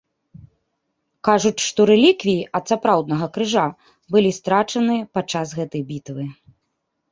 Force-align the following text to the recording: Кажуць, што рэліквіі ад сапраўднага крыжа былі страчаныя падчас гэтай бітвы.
Кажуць, 1.27 1.61
што 1.69 1.81
рэліквіі 1.91 2.47
ад 2.61 2.73
сапраўднага 2.73 3.29
крыжа 3.37 3.67
былі 4.17 4.35
страчаныя 4.41 5.01
падчас 5.21 5.47
гэтай 5.63 5.89
бітвы. 5.95 6.23